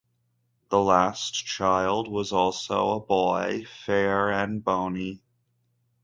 [0.71, 5.21] The last child was also a boy, fair and bonny.